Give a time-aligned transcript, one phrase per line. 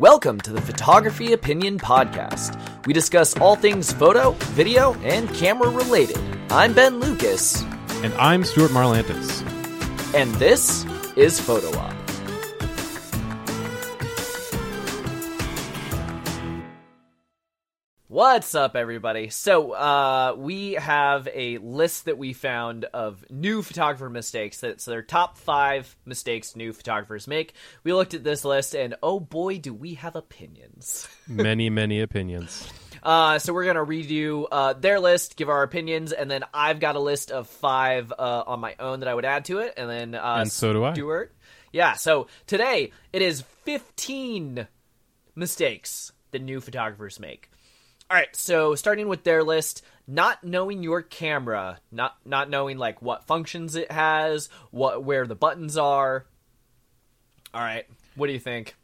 [0.00, 2.58] Welcome to the Photography Opinion Podcast.
[2.86, 6.18] We discuss all things photo, video, and camera related.
[6.50, 7.62] I'm Ben Lucas,
[8.02, 9.42] And I'm Stuart Marlantis.
[10.14, 10.86] and this
[11.16, 11.99] is Photo Op.
[18.20, 19.30] What's up, everybody?
[19.30, 24.60] So, uh, we have a list that we found of new photographer mistakes.
[24.60, 27.54] That's their top five mistakes new photographers make.
[27.82, 31.08] We looked at this list, and oh boy, do we have opinions.
[31.28, 32.70] Many, many opinions.
[33.02, 36.78] Uh, so we're gonna read you uh, their list, give our opinions, and then I've
[36.78, 39.72] got a list of five uh, on my own that I would add to it,
[39.78, 40.92] and then uh, And so do I.
[40.92, 41.32] Stuart.
[41.72, 41.94] Yeah.
[41.94, 44.68] So today it is fifteen
[45.34, 47.49] mistakes that new photographers make.
[48.10, 48.34] All right.
[48.34, 53.76] So starting with their list, not knowing your camera, not not knowing like what functions
[53.76, 56.26] it has, what where the buttons are.
[57.54, 57.86] All right.
[58.16, 58.74] What do you think?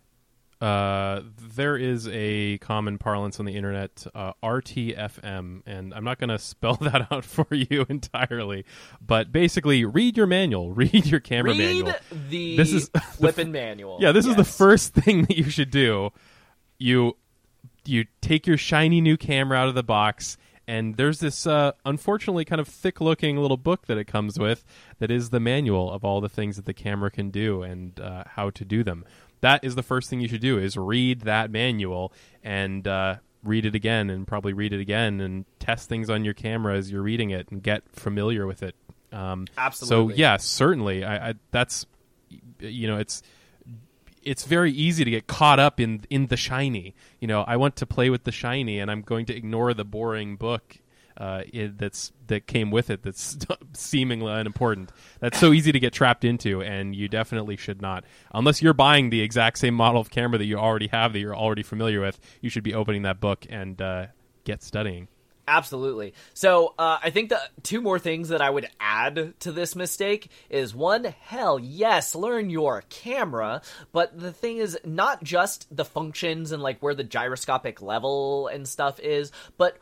[0.61, 1.21] Uh,
[1.55, 6.39] there is a common parlance on the internet, uh, RTFM, and I'm not going to
[6.39, 8.65] spell that out for you entirely,
[9.05, 11.93] but basically, read your manual, read your camera Read manual.
[12.31, 13.99] the This is the flipping manual.
[14.01, 16.11] Yeah, this is the first thing that you should do.
[16.79, 17.17] You
[17.89, 20.37] you take your shiny new camera out of the box
[20.69, 24.65] and there's this uh, unfortunately kind of thick looking little book that it comes with
[24.99, 28.25] that is the manual of all the things that the camera can do and uh,
[28.27, 29.05] how to do them.
[29.43, 32.13] That is the first thing you should do is read that manual
[32.43, 36.35] and uh, read it again and probably read it again and test things on your
[36.35, 38.75] camera as you're reading it and get familiar with it.
[39.13, 40.15] Um, Absolutely.
[40.15, 41.05] so yeah certainly.
[41.05, 41.87] I, I that's
[42.59, 43.23] you know it's
[44.27, 46.95] it's very easy to get caught up in in the shiny.
[47.21, 49.85] You know, I want to play with the shiny, and I'm going to ignore the
[49.85, 50.81] boring book
[51.19, 53.03] uh, it, that's that came with it.
[53.03, 53.39] That's
[53.73, 54.93] seemingly unimportant.
[55.21, 58.05] That's so easy to get trapped into, and you definitely should not.
[58.35, 61.37] Unless you're buying the exact same model of camera that you already have, that you're
[61.37, 64.07] already familiar with, you should be opening that book and uh,
[64.45, 65.09] get studying.
[65.49, 66.13] Absolutely.
[66.35, 70.29] So uh, I think the two more things that I would add to this mistake
[70.51, 73.63] is one, hell yes, learn your camera.
[73.93, 78.67] But the thing is, not just the functions and like where the gyroscopic level and
[78.67, 79.79] stuff is, but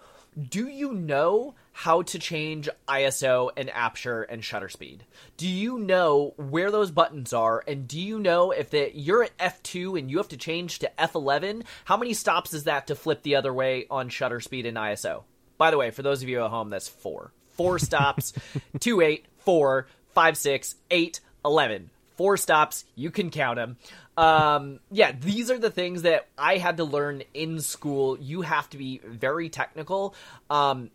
[0.51, 5.05] do you know how to change ISO and aperture and shutter speed?
[5.37, 7.63] Do you know where those buttons are?
[7.67, 10.91] And do you know if that you're at F2 and you have to change to
[10.99, 11.65] F11?
[11.85, 15.23] How many stops is that to flip the other way on shutter speed and ISO?
[15.59, 17.33] By the way, for those of you at home, that's four.
[17.53, 18.33] Four stops,
[18.81, 21.91] two, eight, four, five, six, eight, eleven.
[22.17, 23.77] Four stops, you can count them.
[24.17, 28.17] Um, yeah, these are the things that I had to learn in school.
[28.19, 30.15] You have to be very technical.
[30.49, 30.91] Um,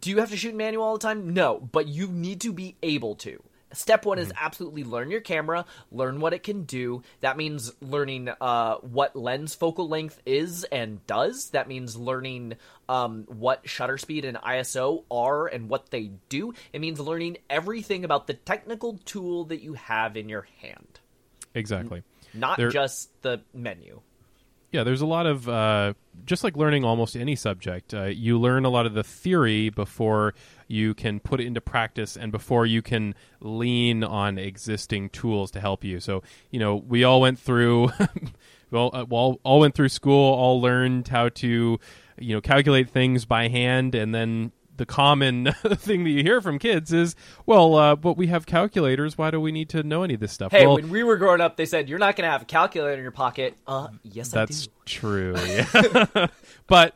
[0.00, 1.34] do you have to shoot manual all the time?
[1.34, 3.42] No, but you need to be able to.
[3.72, 7.02] Step one is absolutely learn your camera, learn what it can do.
[7.20, 11.50] That means learning uh, what lens focal length is and does.
[11.50, 12.54] That means learning
[12.88, 16.54] um, what shutter speed and ISO are and what they do.
[16.72, 21.00] It means learning everything about the technical tool that you have in your hand,
[21.54, 22.02] Exactly.
[22.34, 24.00] not There- just the menu.
[24.70, 25.92] Yeah, there's a lot of uh,
[26.24, 27.92] just like learning almost any subject.
[27.92, 30.32] Uh, you learn a lot of the theory before
[30.72, 35.60] you can put it into practice, and before you can lean on existing tools to
[35.60, 36.00] help you.
[36.00, 37.90] So, you know, we all went through,
[38.70, 41.78] well, uh, all, all went through school, all learned how to,
[42.18, 46.58] you know, calculate things by hand, and then the common thing that you hear from
[46.58, 49.18] kids is, well, uh, but we have calculators.
[49.18, 50.52] Why do we need to know any of this stuff?
[50.52, 52.46] Hey, well, when we were growing up, they said you're not going to have a
[52.46, 53.56] calculator in your pocket.
[53.66, 54.70] Uh, yes, That's I do.
[54.86, 55.34] true.
[55.46, 56.26] Yeah.
[56.66, 56.94] but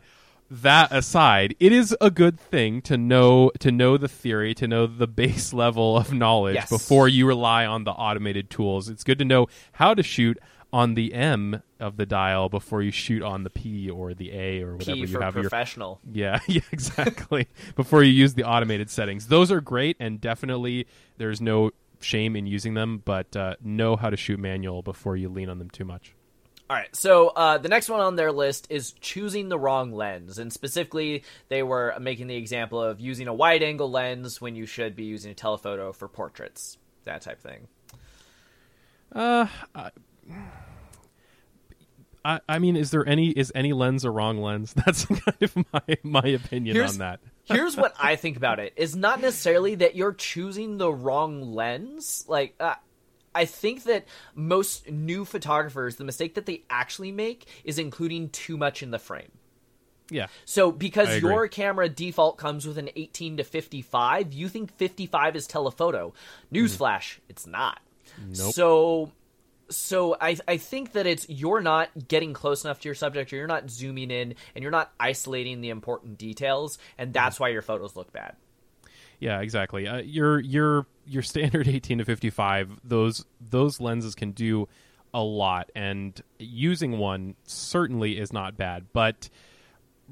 [0.50, 4.86] that aside, it is a good thing to know to know the theory, to know
[4.86, 6.68] the base level of knowledge Yes.
[6.70, 8.88] before you rely on the automated tools.
[8.88, 10.38] It's good to know how to shoot
[10.72, 14.62] on the M of the dial before you shoot on the P or the A
[14.62, 16.00] or whatever you have your professional.
[16.12, 17.46] yeah, yeah, exactly.
[17.76, 20.86] Before you use the automated settings, those are great, and definitely
[21.18, 21.70] there's no
[22.00, 23.00] shame in using them.
[23.04, 26.14] But uh, know how to shoot manual before you lean on them too much.
[26.68, 30.38] All right, so uh, the next one on their list is choosing the wrong lens,
[30.38, 34.96] and specifically, they were making the example of using a wide-angle lens when you should
[34.96, 37.68] be using a telephoto for portraits, that type of thing.
[39.12, 39.46] Uh,
[42.24, 44.72] I, I, mean, is there any is any lens a wrong lens?
[44.84, 47.20] That's kind of my my opinion Here's- on that.
[47.44, 52.24] Here's what I think about it: is not necessarily that you're choosing the wrong lens.
[52.26, 52.74] Like, uh,
[53.36, 58.56] I think that most new photographers, the mistake that they actually make is including too
[58.56, 59.30] much in the frame.
[60.10, 65.34] Yeah, So because your camera default comes with an 18 to 55, you think 55
[65.34, 66.14] is telephoto.
[66.52, 67.80] Newsflash, it's not.
[68.20, 68.38] Mm.
[68.38, 68.54] Nope.
[68.54, 69.12] So
[69.68, 73.36] so I I think that it's you're not getting close enough to your subject, or
[73.36, 77.62] you're not zooming in, and you're not isolating the important details, and that's why your
[77.62, 78.36] photos look bad.
[79.18, 79.86] Yeah, exactly.
[79.86, 84.68] Uh, your your your standard 18 to 55 those those lenses can do
[85.14, 89.28] a lot and using one certainly is not bad, but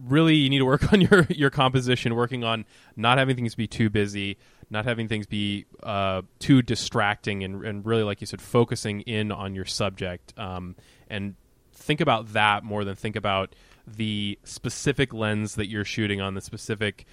[0.07, 2.65] really you need to work on your your composition, working on
[2.97, 4.39] not having things be too busy,
[4.71, 9.33] not having things be uh, too distracting, and, and really, like you said, focusing in
[9.33, 10.33] on your subject.
[10.39, 10.77] Um,
[11.09, 11.35] and
[11.73, 13.55] think about that more than think about
[13.87, 17.05] the specific lens that you're shooting on, the specific.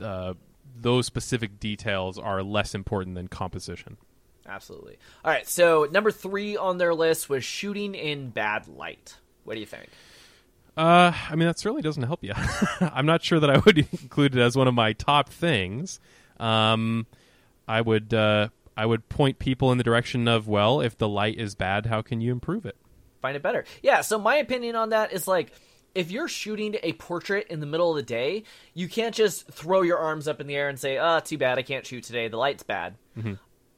[0.00, 0.34] Uh,
[0.74, 3.96] those specific details are less important than composition.
[4.46, 4.98] Absolutely.
[5.24, 5.46] All right.
[5.46, 9.16] So number three on their list was shooting in bad light.
[9.44, 9.88] What do you think?
[10.76, 12.32] Uh, I mean, that certainly doesn't help you.
[12.80, 16.00] I'm not sure that I would include it as one of my top things.
[16.40, 17.06] Um,
[17.68, 21.38] I would uh, I would point people in the direction of well, if the light
[21.38, 22.76] is bad, how can you improve it?
[23.20, 23.64] Find it better.
[23.82, 24.00] Yeah.
[24.00, 25.52] So my opinion on that is like
[25.94, 28.44] if you're shooting a portrait in the middle of the day,
[28.74, 31.38] you can't just throw your arms up in the air and say, "Ah, oh, too
[31.38, 32.28] bad, I can't shoot today.
[32.28, 33.34] The light's bad." Mm-hmm.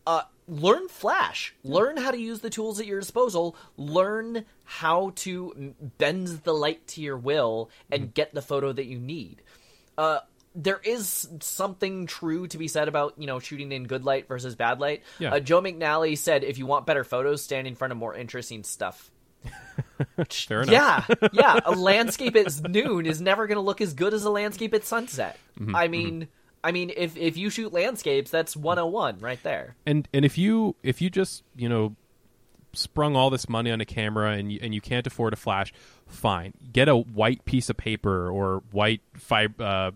[0.06, 1.54] Uh, learn Flash.
[1.64, 3.56] Learn how to use the tools at your disposal.
[3.76, 8.12] Learn how to bend the light to your will and mm-hmm.
[8.12, 9.42] get the photo that you need.
[9.96, 10.18] Uh,
[10.54, 14.54] there is something true to be said about you know shooting in good light versus
[14.54, 15.02] bad light.
[15.18, 15.34] Yeah.
[15.34, 18.62] Uh, Joe McNally said, "If you want better photos, stand in front of more interesting
[18.62, 19.10] stuff."
[20.30, 21.08] Fair enough.
[21.10, 21.60] Yeah, yeah.
[21.64, 24.84] A landscape at noon is never going to look as good as a landscape at
[24.84, 25.38] sunset.
[25.58, 26.30] Mm-hmm, I mean, mm-hmm.
[26.64, 29.76] I mean, if if you shoot landscapes, that's 101 right there.
[29.86, 31.96] And and if you if you just you know
[32.72, 35.72] sprung all this money on a camera and you, and you can't afford a flash,
[36.06, 36.54] fine.
[36.72, 39.92] Get a white piece of paper or white fib- uh,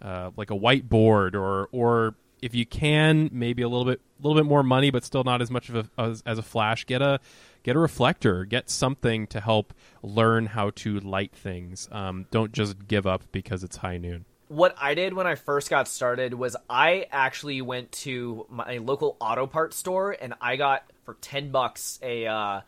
[0.00, 4.40] uh, like a whiteboard or or if you can maybe a little bit a little
[4.40, 7.00] bit more money but still not as much of a as, as a flash get
[7.00, 7.18] a
[7.64, 12.86] get a reflector get something to help learn how to light things um, don't just
[12.86, 16.56] give up because it's high noon what I did when I first got started was
[16.68, 21.98] I actually went to my local auto parts store and I got for 10 bucks
[22.02, 22.60] a uh,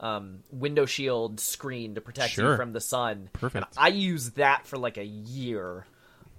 [0.00, 2.52] um, window shield screen to protect sure.
[2.52, 3.28] you from the sun.
[3.32, 3.66] Perfect.
[3.66, 5.86] And I used that for like a year.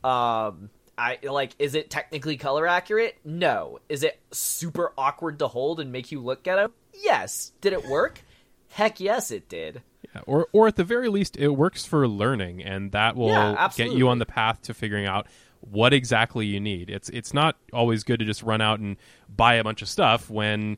[0.03, 3.17] Um, I like is it technically color accurate?
[3.25, 3.79] No.
[3.89, 6.71] Is it super awkward to hold and make you look at it?
[7.01, 7.51] Yes.
[7.62, 8.21] Did it work?
[8.69, 9.81] Heck yes it did.
[10.13, 13.69] Yeah, or or at the very least it works for learning and that will yeah,
[13.75, 15.27] get you on the path to figuring out
[15.62, 16.89] what exactly you need.
[16.89, 18.97] It's it's not always good to just run out and
[19.33, 20.77] buy a bunch of stuff when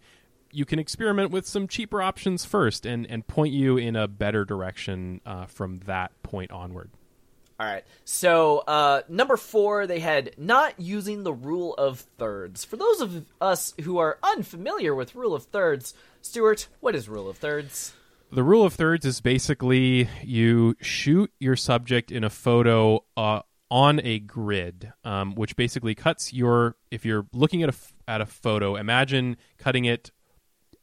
[0.52, 4.46] you can experiment with some cheaper options first and, and point you in a better
[4.46, 6.90] direction uh, from that point onward.
[7.60, 7.84] All right.
[8.06, 12.64] So, uh, number four, they had not using the rule of thirds.
[12.64, 17.28] For those of us who are unfamiliar with rule of thirds, Stuart, what is rule
[17.28, 17.94] of thirds?
[18.32, 24.02] The rule of thirds is basically you shoot your subject in a photo uh, on
[24.04, 26.76] a grid, um, which basically cuts your.
[26.92, 27.76] If you're looking at a
[28.08, 30.12] at a photo, imagine cutting it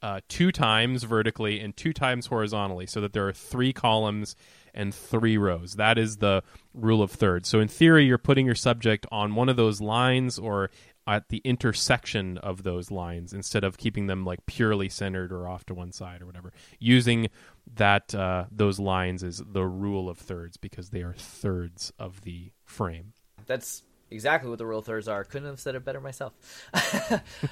[0.02, 4.34] uh, two times vertically and two times horizontally, so that there are three columns
[4.74, 5.74] and three rows.
[5.74, 6.42] That is the
[6.72, 7.48] rule of thirds.
[7.48, 10.70] So in theory, you're putting your subject on one of those lines or
[11.06, 15.64] at the intersection of those lines instead of keeping them like purely centered or off
[15.66, 16.52] to one side or whatever.
[16.78, 17.28] Using
[17.76, 22.52] that uh, those lines is the rule of thirds because they are thirds of the
[22.64, 23.12] frame.
[23.46, 25.24] That's exactly what the rule of thirds are.
[25.24, 26.32] Couldn't have said it better myself.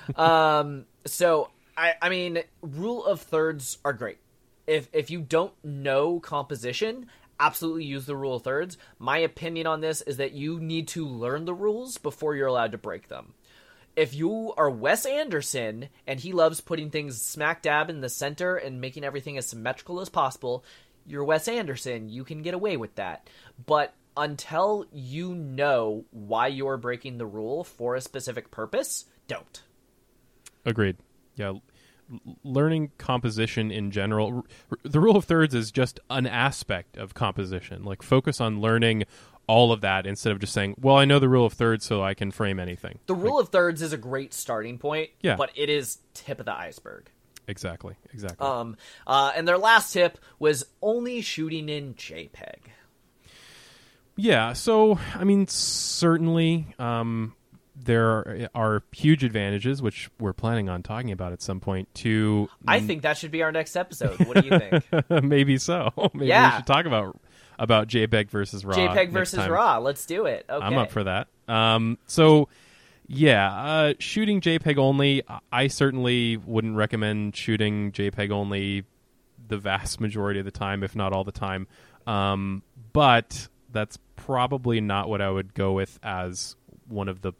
[0.17, 4.19] um, so I, I mean, rule of thirds are great
[4.73, 7.07] if if you don't know composition,
[7.39, 8.79] absolutely use the rule of thirds.
[8.99, 12.73] My opinion on this is that you need to learn the rules before you're allowed
[12.73, 13.35] to break them.
[13.95, 18.57] If you are Wes Anderson and he loves putting things smack dab in the center
[18.57, 20.65] and making everything as symmetrical as possible,
[21.07, 22.09] you're Wes Anderson.
[22.09, 23.29] You can get away with that.
[23.67, 29.63] But until you know why you're breaking the rule for a specific purpose, don't.
[30.65, 30.97] Agreed.
[31.37, 31.55] Yeah,
[32.45, 34.45] learning composition in general
[34.83, 37.85] the rule of thirds is just an aspect of composition.
[37.85, 39.05] Like focus on learning
[39.47, 42.03] all of that instead of just saying well i know the rule of thirds so
[42.03, 42.99] i can frame anything.
[43.07, 45.37] The rule like, of thirds is a great starting point yeah.
[45.37, 47.11] but it is tip of the iceberg.
[47.49, 48.47] Exactly exactly.
[48.47, 52.59] Um uh and their last tip was only shooting in jpeg.
[54.17, 57.35] Yeah so i mean certainly um
[57.75, 61.93] there are huge advantages, which we're planning on talking about at some point.
[61.97, 64.19] To I think that should be our next episode.
[64.27, 65.11] What do you think?
[65.25, 65.91] Maybe so.
[66.15, 66.51] Maybe yeah.
[66.51, 67.19] we should talk about
[67.59, 68.77] about JPEG versus RAW.
[68.77, 69.51] JPEG versus time.
[69.51, 69.79] RAW.
[69.79, 70.45] Let's do it.
[70.49, 70.65] Okay.
[70.65, 71.29] I'm up for that.
[71.49, 72.49] Um, so
[73.07, 75.23] Yeah, uh, shooting JPEG only.
[75.51, 78.85] I certainly wouldn't recommend shooting JPEG only
[79.49, 81.67] the vast majority of the time, if not all the time.
[82.07, 82.63] Um,
[82.93, 86.57] but that's probably not what I would go with as
[86.89, 87.33] one of the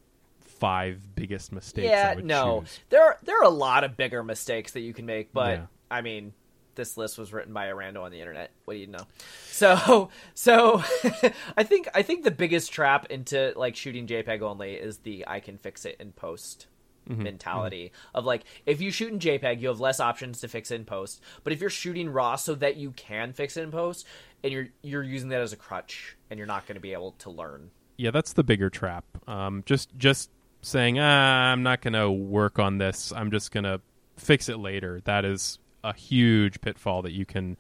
[0.63, 1.89] five biggest mistakes.
[1.89, 2.81] Yeah, no, choose.
[2.91, 5.67] there are, there are a lot of bigger mistakes that you can make, but Yeah.
[5.91, 6.33] I mean,
[6.75, 8.51] this list was written by a rando on the internet.
[8.65, 9.07] What do you know?
[9.51, 10.83] So, so
[11.57, 15.41] I think I think the biggest trap into like shooting JPEG only is the I
[15.41, 16.67] can fix it in post
[17.11, 17.25] Mm-hmm.
[17.25, 20.77] mentality of like if you shoot in JPEG, you have less options to fix it
[20.77, 21.21] in post.
[21.43, 24.07] But if you're shooting RAW so that you can fix it in post,
[24.45, 27.11] and you're you're using that as a crutch, and you're not going to be able
[27.19, 27.73] to learn.
[27.99, 29.05] yeah, that's the bigger trap.
[29.27, 30.31] Um, just just
[30.63, 33.13] saying, ah, I'm not going to work on this.
[33.15, 33.81] I'm just going to
[34.17, 35.01] fix it later.
[35.05, 37.57] That is a huge pitfall that you can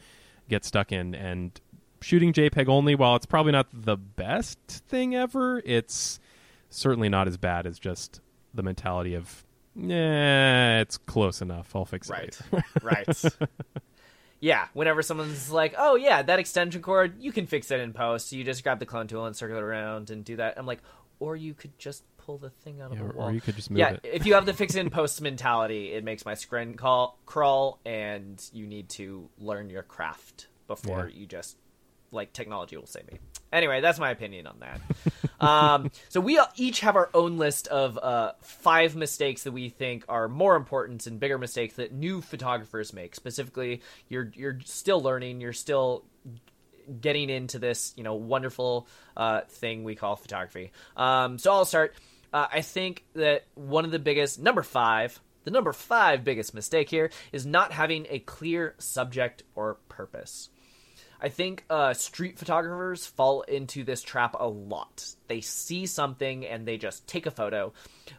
[0.48, 1.14] get stuck in.
[1.14, 1.60] And
[2.00, 6.20] shooting JPEG only, while it's probably not the best thing ever, it's
[6.70, 8.20] certainly not as bad as just
[8.54, 9.44] the mentality of,
[9.74, 11.74] yeah, it's close enough.
[11.74, 12.64] I'll fix it Right.
[12.82, 13.24] right.
[14.40, 18.32] Yeah, whenever someone's like, "Oh yeah, that extension cord, you can fix it in post.
[18.32, 20.80] You just grab the clone tool and circle it around and do that." I'm like,
[21.20, 23.28] or you could just pull the thing out of Yeah, the wall.
[23.28, 24.00] or you could just move yeah, it.
[24.04, 28.42] if you have the fix in post mentality, it makes my screen call crawl, and
[28.52, 31.20] you need to learn your craft before Yeah.
[31.20, 31.56] you just
[32.10, 33.18] like technology will save me.
[33.52, 34.80] Anyway, that's my opinion on that.
[35.46, 40.04] um, so we each have our own list of uh, five mistakes that we think
[40.08, 43.14] are more important and bigger mistakes that new photographers make.
[43.14, 46.04] Specifically, you're you're still learning, you're still
[47.00, 48.86] getting into this, you know, wonderful
[49.16, 50.72] uh, thing we call photography.
[50.96, 51.94] Um, so I'll start.
[52.32, 56.88] Uh, I think that one of the biggest, number five, the number five biggest mistake
[56.88, 60.48] here is not having a clear subject or purpose.
[61.24, 65.14] I think uh, street photographers fall into this trap a lot.
[65.28, 67.72] They see something and they just take a photo,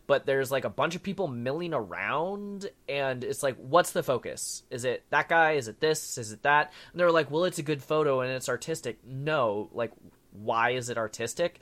[0.08, 4.64] but there's like a bunch of people milling around, and it's like, what's the focus?
[4.70, 5.54] Is it that guy?
[5.54, 6.18] Is it this?
[6.18, 6.72] Is it that?
[6.92, 9.00] And they're like, well, it's a good photo and it's artistic.
[9.06, 9.92] No, like,
[10.32, 11.60] why is it artistic?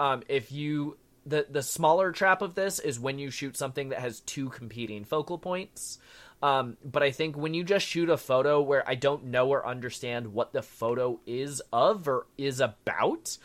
[0.00, 4.00] Um, if you the the smaller trap of this is when you shoot something that
[4.00, 5.98] has two competing focal points.
[6.42, 9.66] Um, but I think when you just shoot a photo where I don't know or
[9.66, 13.36] understand what the photo is of or is about,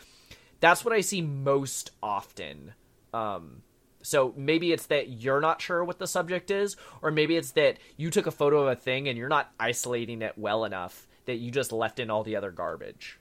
[0.61, 2.73] that's what I see most often.
[3.13, 3.63] Um,
[4.01, 7.79] so maybe it's that you're not sure what the subject is, or maybe it's that
[7.97, 11.35] you took a photo of a thing and you're not isolating it well enough that
[11.35, 13.19] you just left in all the other garbage.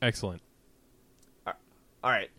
[0.00, 0.40] Excellent.
[2.02, 2.30] All right,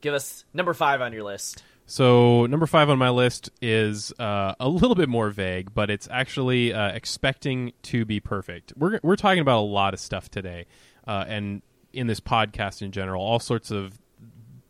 [0.00, 1.62] give us number five on your list.
[1.86, 6.06] So number five on my list is uh, a little bit more vague, but it's
[6.10, 8.72] actually uh, expecting to be perfect.
[8.76, 10.66] We're we're talking about a lot of stuff today,
[11.08, 13.98] uh, and in this podcast in general, all sorts of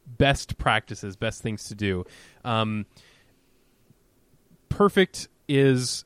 [0.07, 2.07] best practices, best things to do.
[2.43, 2.87] Um,
[4.71, 6.05] perfect is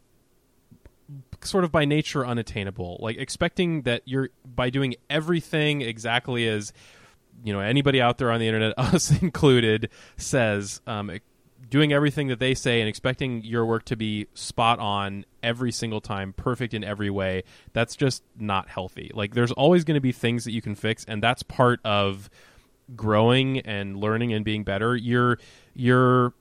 [1.43, 2.99] sort of by nature unattainable.
[3.01, 6.73] Like expecting that you're by doing everything exactly as
[7.43, 11.11] you know anybody out there on the internet, us included, says, um,
[11.69, 16.01] doing everything that they say and expecting your work to be spot on every single
[16.01, 17.43] time, perfect in every way.
[17.73, 19.11] That's just not healthy.
[19.15, 22.31] Like there's always going to be things that you can fix, and that's part of
[22.95, 24.97] growing and learning and being better.
[24.97, 25.39] Your
[25.75, 26.35] your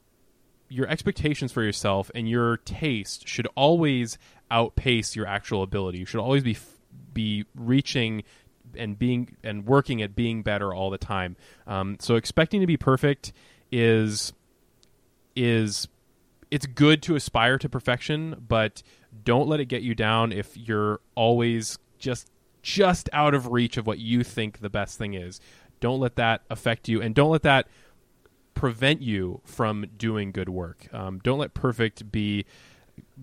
[0.69, 4.17] your expectations for yourself and your taste should always
[4.50, 6.00] outpace your actual ability.
[6.00, 6.57] You should always be
[7.13, 8.23] be reaching
[8.77, 11.36] and being and working at being better all the time.
[11.68, 13.34] Um, so expecting to be perfect
[13.72, 14.34] is
[15.36, 15.88] is
[16.51, 18.84] it's good to aspire to perfection, but
[19.24, 22.30] don't let it get you down if you're always just
[22.62, 25.42] just out of reach of what you think the best thing is.
[25.80, 27.68] Don't let that affect you, and don't let that
[28.53, 30.88] prevent you from doing good work.
[30.94, 32.46] Um, don't let perfect be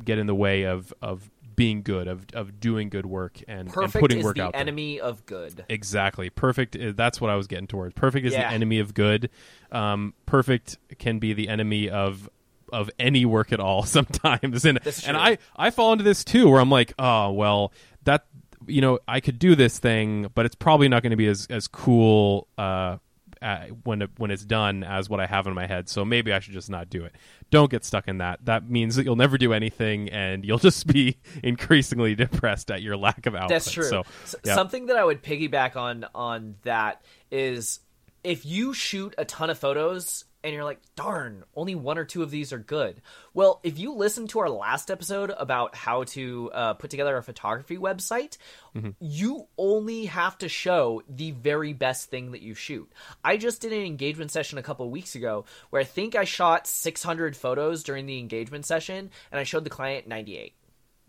[0.04, 3.72] get in the way of of being good, of of doing good work and, and
[3.72, 4.60] Perfect putting is work the out there.
[4.62, 5.64] enemy of good.
[5.68, 6.30] Exactly.
[6.30, 6.74] Perfect.
[6.74, 7.94] Is, that's what I was getting towards.
[7.94, 8.48] Perfect is Yeah.
[8.48, 9.28] the enemy of good.
[9.70, 12.28] Um, perfect can be the enemy of
[12.72, 14.64] of any work at all sometimes.
[14.64, 15.16] And and.
[15.16, 17.72] I I fall into this too, where I'm like, oh well,
[18.04, 18.24] that
[18.66, 21.46] you know I could do this thing, but it's probably not going to be as
[21.50, 22.48] as cool.
[22.56, 22.96] Uh,
[23.42, 26.32] uh, when it, when it's done as what I have in my head, so maybe
[26.32, 27.14] I should just not do it.
[27.50, 28.44] Don't get stuck in that.
[28.44, 32.97] That means that you'll never do anything, and you'll just be increasingly depressed at your
[32.97, 33.50] lack of output.
[33.50, 33.85] That's true.
[33.85, 34.54] So, S- yeah.
[34.54, 37.80] Something that I would piggyback on on that is
[38.23, 42.23] if you shoot a ton of photos and you're like, darn, only one or two
[42.23, 43.02] of these are good.
[43.35, 47.23] Well, if you listen to our last episode about how to uh, put together a
[47.23, 48.38] photography website,
[48.75, 48.90] mm-hmm.
[49.00, 52.90] you only have to show the very best thing that you shoot.
[53.23, 56.66] I just did an engagement session a couple weeks ago where I think I shot
[56.66, 60.54] 600 photos during the engagement session, and I showed the client 98.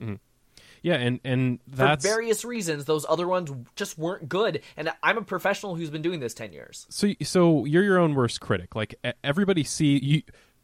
[0.01, 0.15] Mm-hmm.
[0.81, 2.85] Yeah, and and that's for various reasons.
[2.85, 6.53] Those other ones just weren't good, and I'm a professional who's been doing this ten
[6.53, 6.87] years.
[6.89, 8.75] So so you're your own worst critic.
[8.75, 10.21] Like everybody see you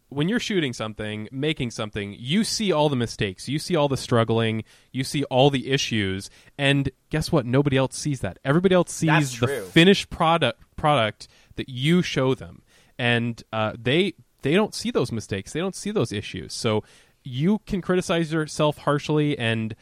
[0.09, 3.97] when you're shooting something, making something, you see all the mistakes, you see all the
[3.97, 7.45] struggling, you see all the issues, and guess what?
[7.45, 8.39] Nobody else sees that.
[8.45, 12.63] Everybody else sees the finished product product that you show them,
[12.97, 16.53] and uh, they they don't see those mistakes, they don't see those issues.
[16.53, 16.83] So
[17.23, 19.75] you can criticize yourself harshly and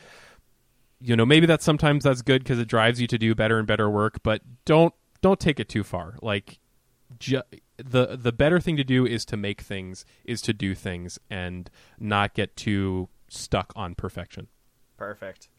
[1.02, 3.68] you know maybe that's sometimes that's good because it drives you to do better and
[3.68, 4.94] better work but don't
[5.26, 6.16] don't take it too far.
[6.22, 6.60] Like
[7.18, 7.42] ju-
[7.78, 11.68] the the better thing to do is to make things is to do things and
[12.00, 14.50] not get too stuck on perfection.
[14.98, 15.50] Perfect.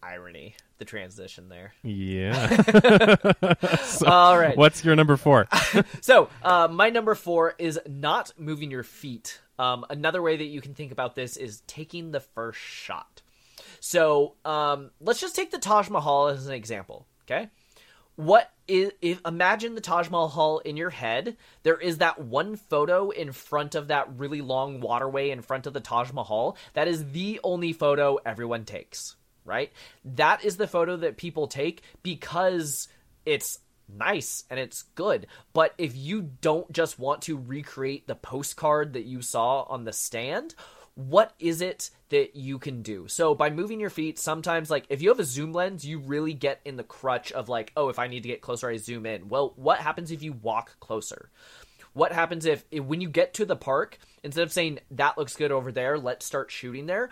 [0.00, 1.74] Irony the transition there.
[1.82, 2.46] Yeah.
[3.84, 4.56] So, all right.
[4.56, 5.48] what's your number four?
[6.00, 9.40] So uh, my number four is not moving your feet.
[9.58, 13.22] Um, another way that you can think about this is taking the first shot
[13.84, 17.06] so um, let's just take the Taj Mahal as an example.
[17.24, 17.50] Okay,
[18.16, 21.36] what is if imagine the Taj Mahal in your head?
[21.64, 25.74] There is that one photo in front of that really long waterway in front of
[25.74, 26.56] the Taj Mahal.
[26.72, 29.16] That is the only photo everyone takes.
[29.44, 29.70] Right?
[30.02, 32.88] That is the photo that people take because
[33.26, 35.26] it's nice and it's good.
[35.52, 39.92] But if you don't just want to recreate the postcard that you saw on the
[39.92, 40.54] stand,
[40.94, 43.08] what is it that you can do?
[43.08, 46.34] So by moving your feet, sometimes like if you have a zoom lens, you really
[46.34, 49.06] get in the crutch of like, oh, if I need to get closer, I zoom
[49.06, 49.28] in.
[49.28, 51.30] Well, what happens if you walk closer?
[51.92, 55.36] What happens if, if when you get to the park, instead of saying that looks
[55.36, 57.10] good over there, let's start shooting there,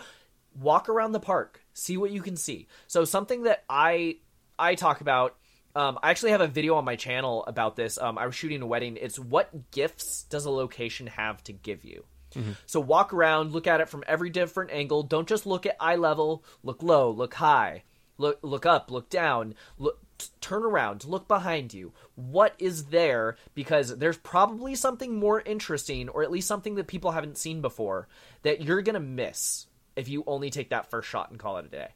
[0.59, 2.67] walk around the park, see what you can see.
[2.87, 4.17] So something that I
[4.59, 5.37] I talk about
[5.75, 7.99] um, I actually have a video on my channel about this.
[7.99, 8.99] Um, I was shooting a wedding.
[9.01, 12.05] It's what gifts does a location have to give you?
[12.35, 12.53] Mm-hmm.
[12.67, 15.03] So walk around, look at it from every different angle.
[15.03, 16.45] Don't just look at eye level.
[16.63, 17.85] Look low, look high,
[18.19, 19.55] look look up, look down.
[19.79, 21.93] Look, t- turn around, look behind you.
[22.15, 23.37] What is there?
[23.55, 28.09] Because there's probably something more interesting, or at least something that people haven't seen before,
[28.43, 29.67] that you're gonna miss
[29.97, 31.89] if you only take that first shot and call it a day.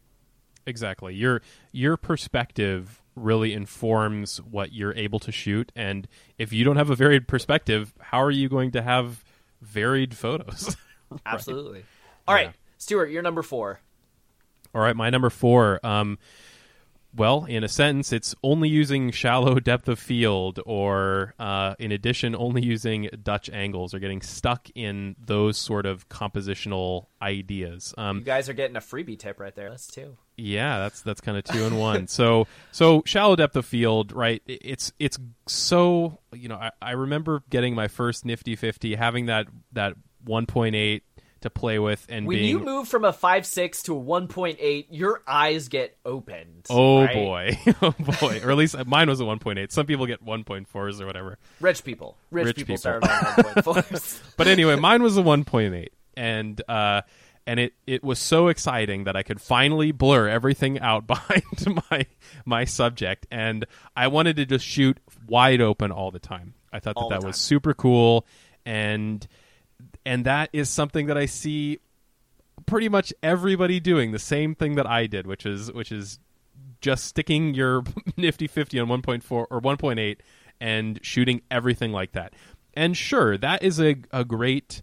[0.67, 1.15] Exactly.
[1.15, 6.91] Your your perspective really informs what you're able to shoot and if you don't have
[6.91, 9.25] a varied perspective, how are you going to have
[9.61, 10.77] varied photos.
[11.11, 11.21] right?
[11.27, 11.85] Absolutely.
[12.27, 12.53] All right, yeah.
[12.79, 13.81] Stuart, you're number four.
[14.75, 15.81] All right, my number four.
[15.85, 16.19] Um,
[17.17, 22.37] well, in a sentence, it's only using shallow depth of field, or uh, in addition,
[22.37, 27.95] only using Dutch angles, or getting stuck in those sort of compositional ideas.
[27.97, 29.71] Um, you guys are getting a freebie tip right there.
[29.71, 30.17] That's two.
[30.37, 32.07] Yeah, that's that's kind of two in one.
[32.09, 34.43] so so shallow depth of field, right?
[34.47, 39.47] It's it's so you know I, I remember getting my first Nifty Fifty, having that
[39.73, 41.05] that one point eight
[41.41, 42.49] to play with and when being...
[42.49, 47.15] you move from a 5.6 to a 1.8 your eyes get opened oh right?
[47.15, 48.41] boy oh boy.
[48.43, 51.39] Or at least mine was a 1.8 some people get 1.4s or whatever.
[51.61, 52.17] Rich people.
[52.31, 52.79] Rich, rich people, people.
[52.79, 57.03] start on 1.4s but anyway mine was a 1.8 and uh
[57.47, 61.45] and it, it was so exciting that I could finally blur everything out behind
[61.91, 62.07] my
[62.45, 66.55] my subject, and I wanted to just shoot wide open all the time.
[66.73, 68.27] I thought that that was super cool,
[68.65, 69.27] and
[70.07, 71.81] and that is something that I see
[72.65, 76.21] pretty much everybody doing the same thing that I did, which is which is
[76.81, 77.83] just sticking your
[78.17, 80.19] nifty 50 on 1.4 or 1.8
[80.61, 82.35] and shooting everything like that.
[82.73, 84.81] And sure, that is a, a great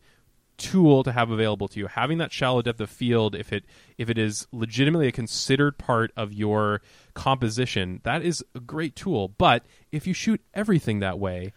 [0.58, 1.88] tool to have available to you.
[1.88, 3.64] Having that shallow depth of field, if it
[3.98, 6.82] if it is legitimately a considered part of your
[7.14, 9.30] composition, that is a great tool.
[9.30, 11.54] But if you shoot everything that way,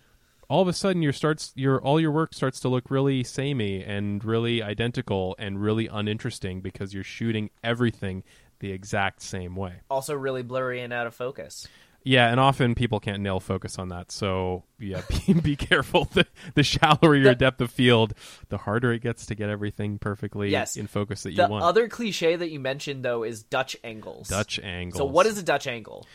[0.49, 3.83] all of a sudden your starts your all your work starts to look really samey
[3.83, 8.23] and really identical and really uninteresting because you're shooting everything
[8.61, 9.81] the exact same way.
[9.91, 11.67] Also really blurry and out of focus.
[12.07, 14.13] Yeah, and often people can't nail focus on that.
[14.13, 16.05] So yeah, be, be careful.
[16.05, 18.15] The, the shallower your the, depth of field,
[18.49, 20.77] the harder it gets to get everything perfectly yes.
[20.77, 21.63] in focus that you the want.
[21.63, 24.29] The other cliche that you mentioned though is Dutch angles.
[24.29, 24.99] Dutch angles.
[24.99, 26.07] So what is a Dutch angle?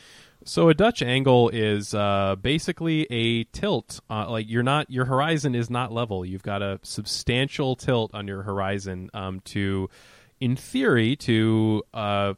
[0.44, 4.00] So a Dutch angle is uh, basically a tilt.
[4.10, 6.26] Uh, like you're not your horizon is not level.
[6.26, 9.90] You've got a substantial tilt on your horizon um, to,
[10.40, 12.34] in theory, to uh,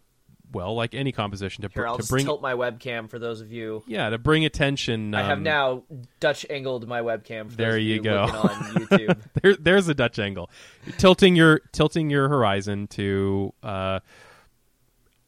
[0.52, 3.42] well, like any composition, to, Here, I'll to just bring tilt my webcam for those
[3.42, 3.84] of you.
[3.88, 5.16] yeah to bring attention.
[5.16, 5.84] I have um, now
[6.20, 7.50] Dutch angled my webcam.
[7.50, 8.24] For There those of you go.
[8.24, 8.30] on
[8.76, 9.20] YouTube.
[9.42, 10.50] there, there's a Dutch angle,
[10.98, 14.00] tilting your tilting your horizon to uh,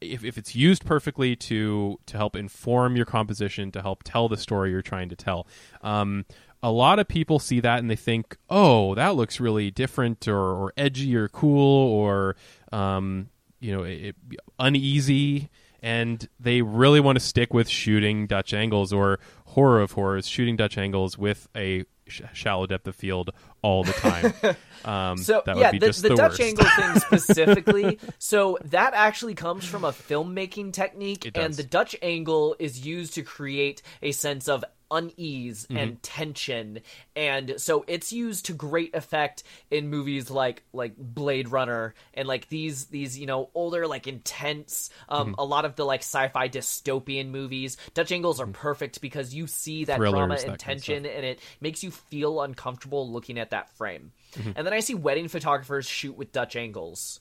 [0.02, 4.38] if if it's used perfectly to to help inform your composition, to help tell the
[4.38, 5.48] story you're trying to tell.
[5.82, 6.26] Um,
[6.64, 10.40] a lot of people see that and they think, oh, that looks really different or,
[10.40, 12.36] or edgy or cool or
[12.72, 13.30] um,
[13.60, 14.16] you know it,
[14.60, 15.50] uneasy.
[15.82, 20.56] And they really want to stick with shooting Dutch angles or horror of horrors, shooting
[20.56, 24.34] Dutch angles with a sh- shallow depth of field all the time.
[24.86, 26.42] Um, So that would yeah, the, the, the Dutch worst.
[26.42, 28.00] angle thing specifically.
[28.20, 33.24] so that actually comes from a filmmaking technique, and the Dutch angle is used to
[33.24, 34.64] create a sense of
[34.96, 35.78] unease Mm-hmm.
[35.78, 36.80] and tension,
[37.16, 42.48] and so it's used to great effect in movies like like Blade Runner and like
[42.50, 45.40] these these you know older like intense um Mm-hmm.
[45.40, 47.78] a lot of the like sci-fi dystopian movies.
[47.94, 50.02] Dutch angles are perfect because you see that Mm-hmm.
[50.02, 53.50] Thrillers, drama that and kind of tension and it makes you feel uncomfortable looking at
[53.52, 54.12] that frame.
[54.36, 54.52] Mm-hmm.
[54.56, 57.20] And then I see wedding photographers shoot with Dutch angles.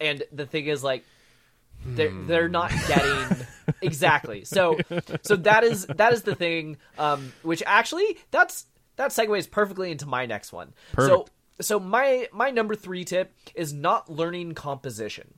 [0.00, 1.04] And the thing is like
[1.84, 2.26] they're Hmm.
[2.26, 3.46] they're not getting
[3.80, 4.44] exactly.
[4.44, 4.78] So
[5.22, 10.06] so that is that is the thing um which actually that's that segues perfectly into
[10.06, 10.74] my next one.
[11.06, 11.26] So
[11.60, 15.34] so my my number 3 tip is not learning composition.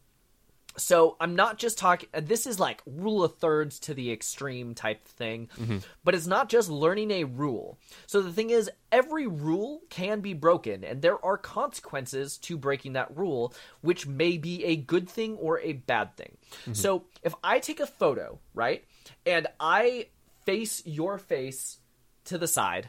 [0.76, 2.08] So I'm not just talking.
[2.12, 5.78] Uh, this is like rule of thirds to the extreme type thing, mm-hmm.
[6.02, 7.78] but it's not just learning a rule.
[8.06, 12.94] So the thing is, every rule can be broken, and there are consequences to breaking
[12.94, 16.36] that rule, which may be a good thing or a bad thing.
[16.62, 16.72] Mm-hmm.
[16.72, 18.84] So if I take a photo, right,
[19.24, 20.08] and I
[20.44, 21.78] face your face
[22.24, 22.88] to the side,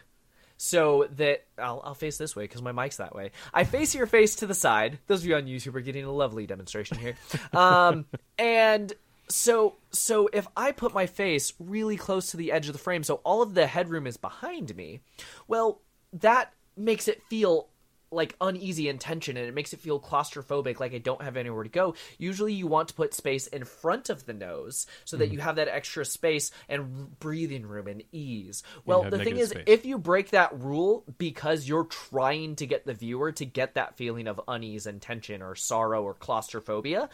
[0.58, 3.32] so that I'll, I'll face this way because my mic's that way.
[3.54, 5.00] I face your face to the side.
[5.08, 7.16] Those of you on YouTube are getting a lovely demonstration here.
[7.54, 8.06] Um,
[8.38, 8.92] and
[9.28, 13.04] so so if I put my face really close to the edge of the frame,
[13.04, 15.02] so all of the headroom is behind me,
[15.48, 15.82] well,
[16.14, 17.68] that makes it feel
[18.12, 21.64] like uneasy and tension and it makes it feel claustrophobic like i don't have anywhere
[21.64, 25.32] to go usually you want to put space in front of the nose so that
[25.32, 29.64] you have that extra space and breathing room and ease well the thing is space.
[29.68, 33.98] if you break that rule because you're trying to get the viewer to get that
[33.98, 37.10] feeling of unease and tension or sorrow or claustrophobia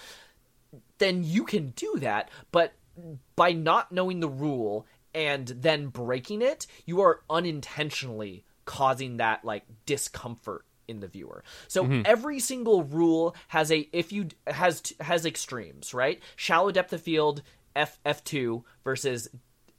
[0.97, 2.73] then you can do that but
[3.35, 9.63] by not knowing the rule and then breaking it you are unintentionally causing that like
[9.85, 12.01] discomfort in the viewer so mm-hmm.
[12.05, 17.41] every single rule has a if you has has extremes right shallow depth of field
[17.75, 19.29] f f2 versus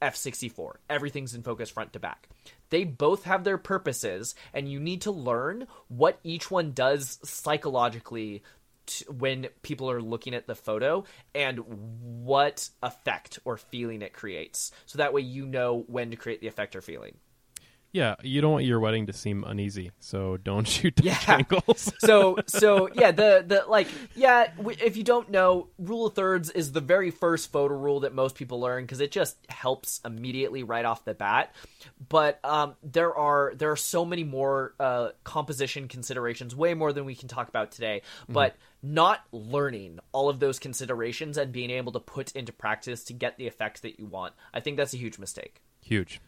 [0.02, 0.74] F64.
[0.90, 2.28] Everything's in focus front to back.
[2.70, 8.42] They both have their purposes, and you need to learn what each one does psychologically
[8.86, 11.60] t- when people are looking at the photo and
[12.24, 14.72] what effect or feeling it creates.
[14.86, 17.16] So that way you know when to create the effect or feeling.
[17.94, 21.18] Yeah, you don't want your wedding to seem uneasy, so don't shoot Dutch Yeah.
[21.28, 21.92] angles.
[21.98, 26.48] so so yeah the the like yeah w- if you don't know rule of thirds
[26.50, 30.62] is the very first photo rule that most people learn because it just helps immediately
[30.62, 31.54] right off the bat
[32.08, 37.04] but um there are there are so many more uh composition considerations way more than
[37.04, 41.92] we can talk about today but not learning all of those considerations and being able
[41.92, 44.98] to put into practice to get the effect that you want i think that's a
[44.98, 46.20] huge mistake Huge.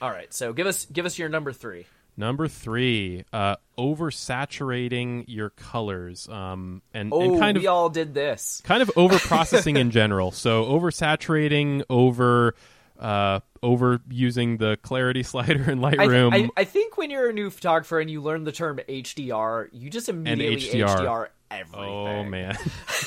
[0.00, 5.50] All right so give us give us your number three Number three, uh, oversaturating your
[5.50, 9.76] colors, um, and, oh and kind we of all did this kind of over processing
[9.76, 10.30] in general.
[10.30, 12.54] So oversaturating, over
[13.00, 16.32] uh, over using the clarity slider in I, Lightroom.
[16.32, 19.90] I, I think when you're a new photographer and you learn the term HDR, you
[19.90, 20.96] just immediately HDR.
[20.96, 21.84] HDR, everything.
[21.84, 22.56] Oh man.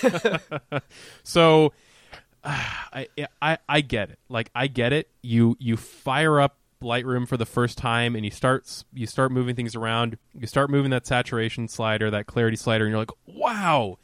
[1.24, 1.72] so
[2.44, 3.08] I,
[3.42, 4.20] I I get it.
[4.28, 5.10] Like I get it.
[5.22, 9.56] You you fire up Lightroom for the first time and you start you start moving
[9.56, 10.18] things around.
[10.40, 13.98] You start moving that saturation slider, that clarity slider and you're like, "Wow.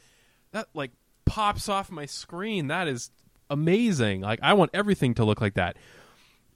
[0.52, 0.90] That like
[1.24, 2.68] pops off my screen.
[2.68, 3.10] That is
[3.50, 4.22] amazing.
[4.22, 5.76] Like I want everything to look like that."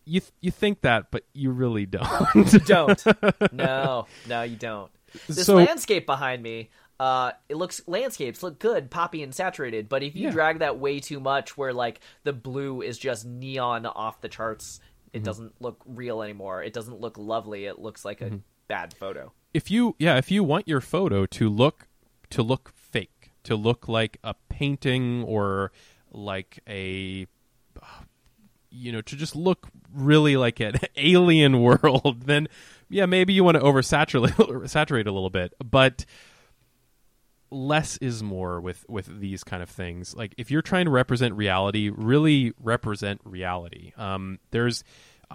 [0.04, 2.34] You you think that, but you really don't.
[2.34, 3.04] You don't.
[3.52, 4.90] no, no, you don't.
[5.26, 9.88] This So- landscape behind me, uh, it looks landscapes look good, poppy and saturated.
[9.88, 10.30] But if you Yeah.
[10.30, 14.80] drag that way too much, where like the blue is just neon off the charts,
[15.08, 15.16] Mm-hmm.
[15.18, 16.62] it doesn't look real anymore.
[16.62, 17.64] It doesn't look lovely.
[17.66, 18.36] It looks like a Mm-hmm.
[18.68, 19.32] bad photo.
[19.54, 21.88] if you yeah if you want your photo to look
[22.30, 25.72] to look fake to look like a painting or
[26.12, 27.26] like a
[28.70, 32.46] you know to just look really like an alien world then
[32.90, 36.04] yeah maybe you want to oversaturate saturate a little bit but
[37.50, 40.14] less is more with with these kind of things.
[40.14, 43.92] Like if you're trying to represent reality, really represent reality.
[43.96, 44.84] Um, there's,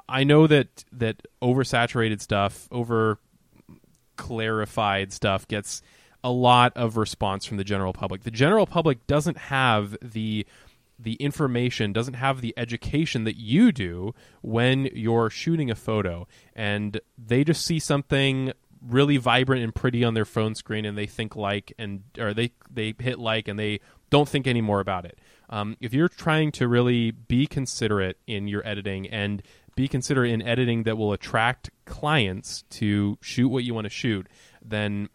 [0.08, 3.20] I know that that oversaturated stuff, over
[4.16, 5.82] clarified stuff gets
[6.24, 8.24] a lot of response from the general public.
[8.24, 10.46] The general public doesn't have the
[11.00, 17.02] the information doesn't have the education that you do when you're shooting a photo and
[17.18, 18.54] they just see something
[18.86, 22.52] really vibrant and pretty on their phone screen and they think like and or they
[22.70, 25.20] they hit like and they don't think any more about it.
[25.50, 29.42] Um, if you're trying to really be considerate in your editing and
[29.76, 34.28] be considerate in editing that will attract clients to shoot what you want to shoot
[34.64, 35.10] then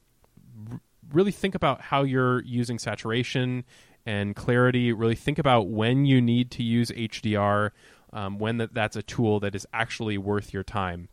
[0.71, 0.81] r-
[1.13, 3.65] really think about how you're using saturation
[4.05, 4.93] and clarity.
[4.93, 7.71] Really think about when you need to use hdr
[8.13, 11.09] um, when that, that's a tool that is actually worth your time.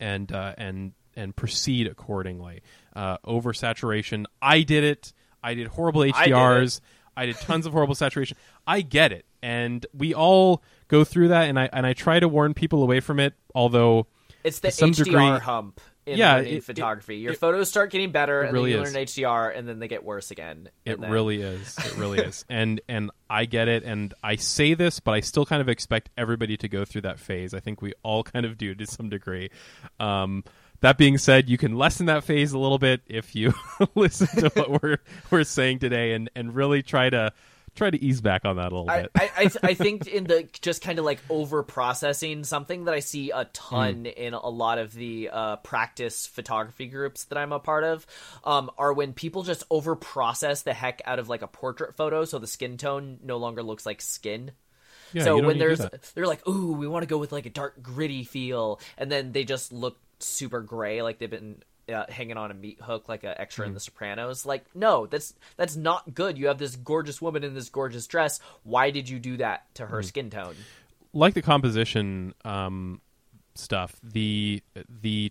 [0.00, 2.62] And uh, and and proceed accordingly.
[2.94, 4.24] Uh, oversaturation.
[4.42, 5.12] I did it.
[5.42, 6.80] I did horrible HDRs.
[7.16, 8.36] I did, I did tons of horrible saturation.
[8.66, 11.48] I get it, and we all go through that.
[11.48, 13.34] And I and I try to warn people away from it.
[13.54, 14.06] Although
[14.42, 17.16] It's the some HDR degree- hump in Yeah, it- photography.
[17.18, 18.94] Your it- photos start getting better, and really then you is.
[18.94, 20.68] learn HDR, and then they get worse again.
[20.84, 21.76] It then- really is.
[21.78, 22.44] It really is.
[22.50, 26.10] And and I get it and I say this, but I still kind of expect
[26.16, 27.52] everybody to go through that phase.
[27.54, 29.50] I think we all kind of do to some degree.
[30.00, 30.42] Um
[30.84, 33.54] that being said, you can lessen that phase a little bit if you
[33.94, 34.98] listen to what we're
[35.30, 37.32] we're saying today and and really try to
[37.74, 39.10] try to ease back on that a little bit.
[39.16, 43.00] I, I, I think in the just kind of like over processing something that I
[43.00, 44.14] see a ton Mm.
[44.14, 48.06] in a lot of the uh, practice photography groups that I'm a part of
[48.44, 52.24] um, are when people just over process the heck out of like a portrait photo
[52.26, 54.52] so the skin tone no longer looks like skin.
[55.14, 57.30] Yeah, so when need to do there's they're like, ooh, we want to go with
[57.32, 61.62] like a dark gritty feel, and then they just look super gray, like they've been
[61.92, 63.68] uh, hanging on a meat hook, like an extra Mm.
[63.68, 64.46] in The Sopranos.
[64.46, 66.38] Like, no, that's that's not good.
[66.38, 68.40] You have this gorgeous woman in this gorgeous dress.
[68.62, 69.88] Why did you do that to Mm.
[69.90, 70.56] her skin tone?
[71.16, 73.00] like the composition um,
[73.54, 75.30] stuff, the the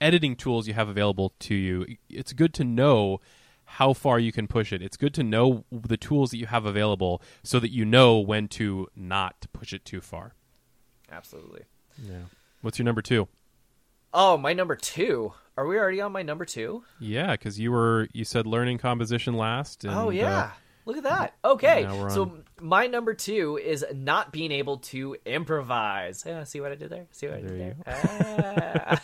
[0.00, 3.20] editing tools you have available to you, it's good to know
[3.64, 4.82] how far you can push it.
[4.82, 8.48] It's good to know the tools that you have available so that you know when
[8.48, 10.34] to not push it too far.
[11.10, 11.62] Absolutely.
[12.02, 12.22] Yeah.
[12.60, 13.28] What's your number two?
[14.14, 15.32] Oh, my number two.
[15.56, 16.82] Are we already on my number two?
[16.98, 19.84] Yeah, because you were you said learning composition last.
[19.84, 20.38] And, oh yeah.
[20.38, 20.50] uh,
[20.84, 21.34] Look at that.
[21.44, 21.86] Okay.
[22.08, 26.24] So on- my number two is not being able to improvise.
[26.26, 27.06] Yeah, see what I did there?
[27.12, 29.00] See what I There did there?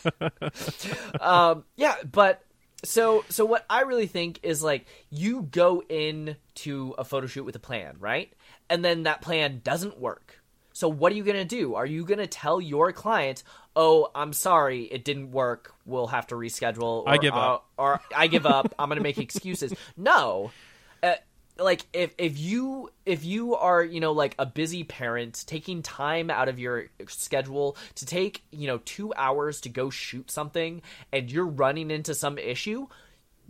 [1.21, 1.51] Ah.
[1.53, 2.43] um, yeah, but
[2.85, 7.45] so so what I really think is like you go in to a photo shoot
[7.45, 8.33] with a plan, right?
[8.69, 10.38] And then that plan doesn't work.
[10.79, 11.75] So what are you going to do?
[11.75, 13.43] Are you going to tell your client,
[13.75, 15.75] "Oh, I'm sorry, it didn't work.
[15.85, 17.67] We'll have to reschedule." Or, I give up.
[17.77, 18.77] uh, or I give up.
[18.79, 19.75] I'm going to make excuses.
[19.97, 20.53] No.
[21.03, 21.15] Uh,
[21.59, 26.31] like if if you if you are you know like a busy parent taking time
[26.31, 31.33] out of your schedule to take you know 2 hours to go shoot something and
[31.33, 32.87] you're running into some issue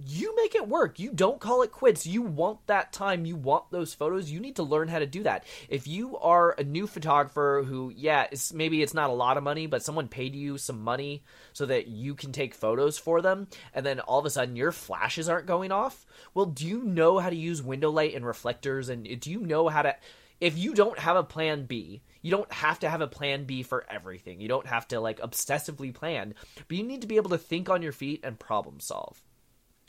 [0.04, 0.98] you make it work.
[1.00, 2.06] You don't call it quits.
[2.06, 3.26] You want that time.
[3.26, 4.30] You want those photos.
[4.30, 5.44] You need to learn how to do that.
[5.68, 9.42] If you are a new photographer who, yeah, it's, maybe it's not a lot of
[9.42, 13.48] money, but someone paid you some money so that you can take photos for them,
[13.74, 17.18] and then all of a sudden your flashes aren't going off, well, do you know
[17.18, 18.88] how to use window light and reflectors?
[18.88, 19.96] And do you know how to.
[20.40, 23.64] If you don't have a plan B, you don't have to have a plan B
[23.64, 24.40] for everything.
[24.40, 26.34] You don't have to like obsessively plan,
[26.68, 29.20] but you need to be able to think on your feet and problem solve.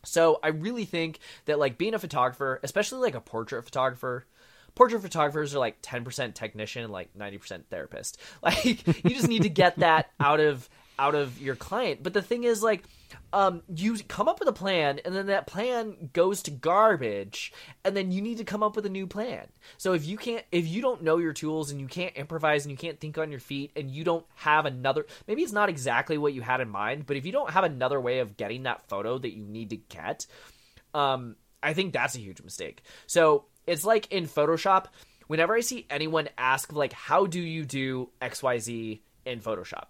[0.03, 4.25] So I really think that like being a photographer, especially like a portrait photographer,
[4.75, 8.17] portrait photographers are like 10% technician and like 90% therapist.
[8.41, 8.63] Like
[9.03, 12.03] you just need to get that out of out of your client.
[12.03, 12.83] But the thing is like
[13.33, 17.51] um you come up with a plan and then that plan goes to garbage
[17.83, 19.47] and then you need to come up with a new plan.
[19.77, 22.71] So if you can't if you don't know your tools and you can't improvise and
[22.71, 26.17] you can't think on your feet and you don't have another maybe it's not exactly
[26.17, 28.87] what you had in mind, but if you don't have another way of getting that
[28.89, 30.27] photo that you need to get,
[30.93, 32.83] um, I think that's a huge mistake.
[33.07, 34.85] So it's like in Photoshop,
[35.27, 39.85] whenever I see anyone ask like, "How do you do X Y Z in Photoshop?"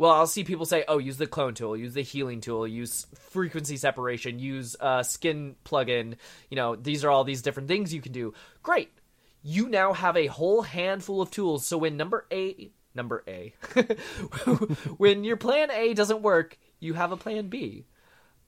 [0.00, 3.06] Well, I'll see people say, "Oh, use the clone tool, use the healing tool, use
[3.14, 6.14] frequency separation, use uh, skin plugin.
[6.48, 8.32] You know, these are all these different things you can do."
[8.62, 8.90] Great.
[9.42, 11.66] You now have a whole handful of tools.
[11.66, 13.52] So when number A, number A,
[14.96, 17.84] when your plan A doesn't work, you have a plan B.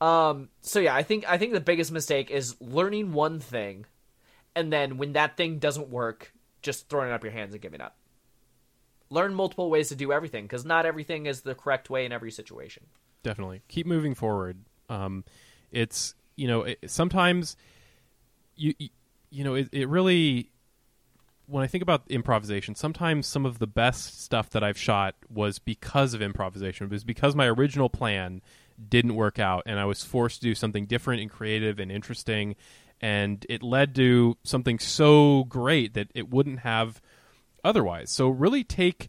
[0.00, 3.84] Um, so yeah, I think I think the biggest mistake is learning one thing,
[4.56, 7.98] and then when that thing doesn't work, just throwing up your hands and giving up.
[9.12, 12.30] Learn multiple ways to do everything because not everything is the correct way in every
[12.30, 12.84] situation.
[13.22, 14.56] definitely keep moving forward
[14.88, 15.24] um,
[15.70, 17.56] it's you know it, sometimes
[18.56, 18.74] you
[19.30, 20.50] you, know it, it really
[21.46, 25.58] when I think about improvisation, sometimes some of the best stuff that I've shot was
[25.58, 26.86] because of improvisation.
[26.86, 28.40] It was because my original plan
[28.88, 32.56] didn't work out and I was forced to do something different and creative and interesting
[33.02, 37.02] and it led to something so great that it wouldn't have
[37.64, 38.10] otherwise.
[38.10, 39.08] So really take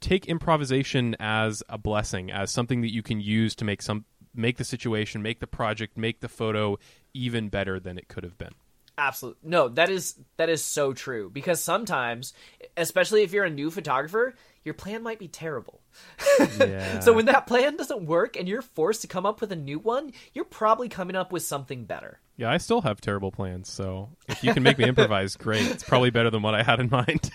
[0.00, 4.56] take improvisation as a blessing, as something that you can use to make some make
[4.56, 6.78] the situation, make the project, make the photo
[7.14, 8.54] even better than it could have been.
[8.96, 9.48] Absolutely.
[9.48, 12.34] No, that is that is so true because sometimes,
[12.76, 15.80] especially if you're a new photographer, your plan might be terrible.
[16.58, 17.00] Yeah.
[17.00, 19.78] so when that plan doesn't work and you're forced to come up with a new
[19.78, 22.20] one, you're probably coming up with something better.
[22.40, 25.70] Yeah, I still have terrible plans, so if you can make me improvise, great.
[25.70, 27.30] It's probably better than what I had in mind.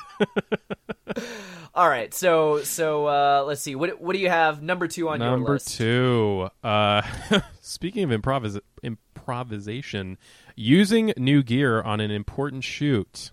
[1.76, 3.76] All right, so so uh, let's see.
[3.76, 6.50] What what do you have number two on your Number two.
[6.64, 7.04] Uh,
[7.62, 10.18] speaking of improvis- improvisation,
[10.56, 13.30] using new gear on an important shoot.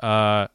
[0.00, 0.48] Uh,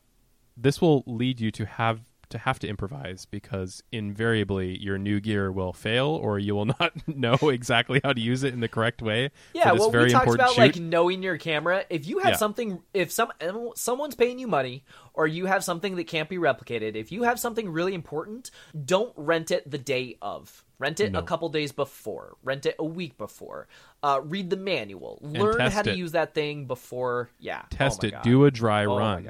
[0.55, 2.01] this will lead you to have
[2.33, 6.91] to have to improvise because invariably your new gear will fail or you will not
[7.07, 10.11] know exactly how to use it in the correct way Yeah, for well, very we
[10.11, 10.61] talked important about shoot.
[10.61, 11.85] like knowing your camera.
[11.89, 12.37] If you have Yeah.
[12.37, 13.31] something, if some
[13.75, 17.39] someone's paying you money, or you have something that can't be replicated, if you have
[17.39, 18.51] something really important,
[18.85, 20.63] don't rent it the day of.
[20.79, 21.19] Rent it No.
[21.19, 22.35] a couple days before.
[22.43, 23.67] Rent it a week before.
[24.01, 25.19] Uh, read the manual.
[25.21, 25.97] Learn how to it.
[25.97, 27.29] use that thing before.
[27.39, 28.23] Yeah, test Oh it God.
[28.23, 29.23] do a dry Oh run.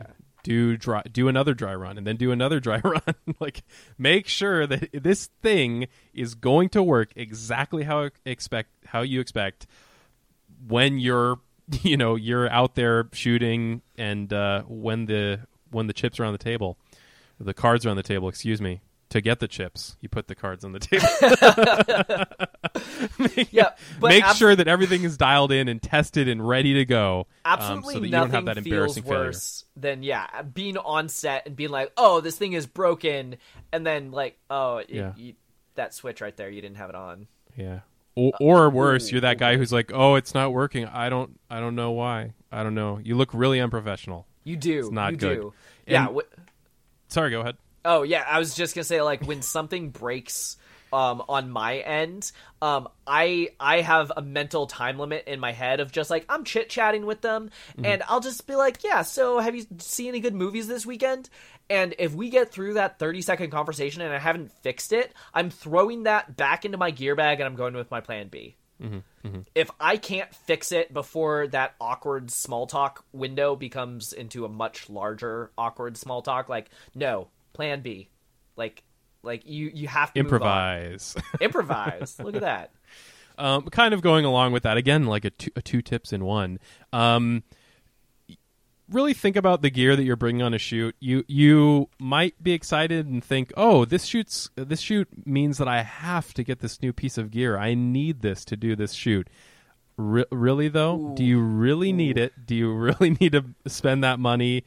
[0.44, 3.02] Do dry do another dry run and then do another dry run.
[3.40, 3.64] Like
[3.98, 9.66] make sure that this thing is going to work exactly how expect how you expect
[10.68, 11.40] when you're
[11.82, 15.40] you know you're out there shooting and uh, when the
[15.72, 16.78] when the chips are on the table
[17.40, 18.82] the cards are on the table excuse me
[19.14, 21.08] to get the chips you put the cards on the table
[23.52, 26.86] Yeah, but make abs- sure that everything is dialed in and tested and ready to
[26.86, 30.04] go um, Absolutely so that you don't nothing have that feels embarrassing failure worse than
[30.04, 33.38] yeah being on set and being like, oh, this thing is broken,
[33.72, 35.14] and then like, oh, it, Yeah.
[35.16, 35.34] you,
[35.76, 37.28] that switch right there, you didn't have it on.
[37.56, 37.80] Yeah.
[38.16, 40.86] Or, or worse, ooh, you're that guy who's like, "Oh, it's not working.
[40.86, 42.34] I don't I don't know why.
[42.52, 43.00] I don't know.
[43.04, 44.80] You look really unprofessional." You do.
[44.80, 45.36] It's not you good.
[45.42, 45.54] Do.
[45.88, 46.08] Yeah.
[46.08, 46.40] And- wh-
[47.08, 47.58] Sorry, go ahead.
[47.86, 48.24] Oh, yeah.
[48.28, 50.58] I was just gonna say, like, when something breaks
[50.92, 55.80] um, on my end, um, I I have a mental time limit in my head
[55.80, 57.86] of just like I'm chit chatting with them, Mm-hmm.
[57.86, 59.02] and I'll just be like, yeah.
[59.02, 61.30] So, have you seen any good movies this weekend?
[61.70, 65.50] And if we get through that 30 second conversation and I haven't fixed it, I'm
[65.50, 68.56] throwing that back into my gear bag and I'm going with my plan B.
[69.56, 74.90] If I can't fix it before that awkward small talk window becomes into a much
[74.90, 78.10] larger awkward small talk, like no, plan B.
[78.56, 78.84] Like
[79.24, 80.20] like you you have to.
[80.20, 81.16] Improvise.
[81.40, 82.20] Improvise.
[82.20, 82.72] Look at that.
[83.38, 86.26] um, kind of going along with that again, like a two, a two tips in
[86.26, 86.60] one.
[86.92, 87.44] Um,
[88.90, 90.96] really think about the gear that you're bringing on a shoot.
[91.00, 95.82] You you might be excited and think, "Oh, this shoots this shoot means that I
[95.84, 97.58] have to get this new piece of gear.
[97.58, 99.30] I need this to do this shoot."
[99.96, 102.46] Re- really though, do you really need it?
[102.46, 104.64] Do you really need to spend that money?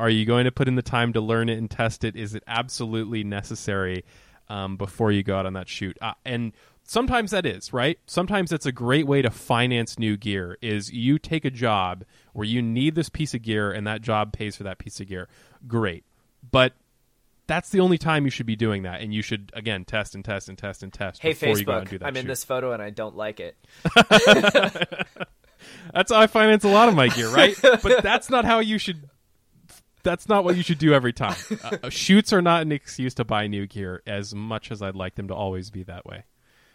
[0.00, 2.16] Are you going to put in the time to learn it and test it?
[2.16, 4.04] Is it absolutely necessary
[4.48, 5.98] um, before you go out on that shoot?
[6.00, 6.52] Uh, and
[6.84, 7.98] sometimes that is right.
[8.06, 10.56] Sometimes it's a great way to finance new gear.
[10.62, 14.32] Is you take a job where you need this piece of gear and that job
[14.32, 15.28] pays for that piece of gear.
[15.66, 16.04] Great,
[16.48, 16.74] but
[17.48, 20.24] that's the only time you should be doing that, and you should again test and
[20.24, 22.06] test and test and test Hey before you go out and Facebook, do that.
[22.06, 23.56] I'm in this photo and I don't like it.
[25.92, 27.56] That's how I finance a lot of my gear, right?
[27.62, 29.08] but that's not how you should.
[30.02, 31.36] That's not what you should do every time.
[31.82, 35.16] Uh, shoots are not an excuse to buy new gear, as much as I'd like
[35.16, 36.24] them to always be that way.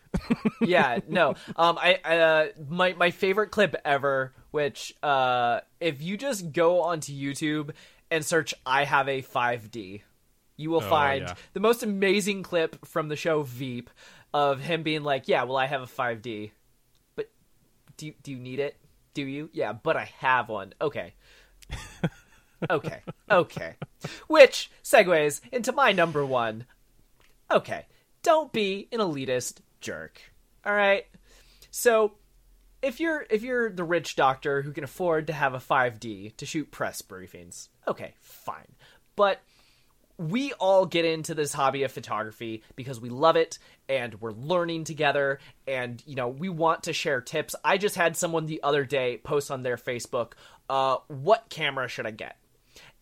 [0.62, 1.30] yeah, no.
[1.56, 6.82] Um, I, I uh, my my favorite clip ever, which uh, if you just go
[6.82, 7.72] onto YouTube
[8.12, 10.02] and search "I have a 5D,"
[10.58, 11.34] you will Oh, find yeah.
[11.54, 13.90] the most amazing clip from the show Veep
[14.34, 16.52] of him being like, "Yeah, well, I have a 5D,
[17.16, 17.32] but
[17.98, 18.76] do do you need it?
[19.16, 19.50] Do you?
[19.54, 20.74] Yeah, but I have one.
[20.80, 21.14] Okay."
[22.70, 23.02] okay.
[23.30, 23.76] Okay.
[24.28, 26.66] Which segues into my number one
[27.52, 27.86] okay,
[28.24, 30.20] don't be an elitist jerk.
[30.66, 31.06] All right.
[31.72, 32.14] So,
[32.82, 36.46] if you're if you're the rich doctor who can afford to have a 5D to
[36.46, 38.76] shoot press briefings, okay, fine.
[39.16, 39.42] But
[40.18, 43.58] we all get into this hobby of photography because we love it
[43.90, 48.16] and we're learning together and you know we want to share tips i just had
[48.16, 50.34] someone the other day post on their facebook
[50.70, 52.38] uh, what camera should i get